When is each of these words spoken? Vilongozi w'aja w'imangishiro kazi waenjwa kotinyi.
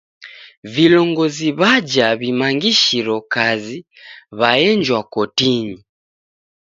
Vilongozi 0.73 1.49
w'aja 1.59 2.07
w'imangishiro 2.19 3.15
kazi 3.33 3.77
waenjwa 4.39 4.99
kotinyi. 5.13 5.77